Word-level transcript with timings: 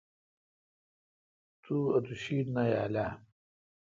تو 1.63 1.75
اوتو 1.93 2.13
شیت 2.21 2.47
نہ 2.55 2.63
یال 2.71 2.95
اؘ۔ 3.03 3.09